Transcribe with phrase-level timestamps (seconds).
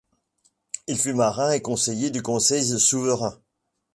[0.87, 3.39] Il fut marin et conseiller du Conseil souverain.